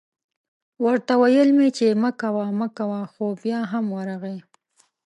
[0.85, 4.37] ورته ویل مې چې مه کوه مه کوه خو بیا هم ورغی